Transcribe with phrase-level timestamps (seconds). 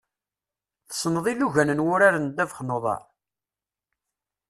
[0.87, 3.01] Tessneḍ ilugan n wurar n ddabex n uḍar?